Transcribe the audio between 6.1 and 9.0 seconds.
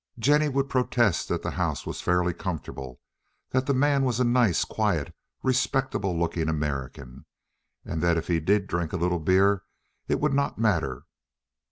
looking American—that if he did drink a